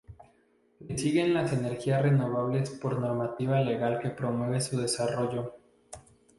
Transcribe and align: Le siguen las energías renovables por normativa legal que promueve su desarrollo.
Le 0.79 0.97
siguen 0.97 1.35
las 1.35 1.53
energías 1.53 2.01
renovables 2.01 2.71
por 2.71 2.97
normativa 2.99 3.61
legal 3.61 3.99
que 3.99 4.09
promueve 4.09 4.59
su 4.59 4.81
desarrollo. 4.81 5.53